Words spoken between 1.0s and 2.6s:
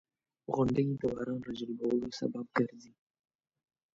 باران راجلبولو سبب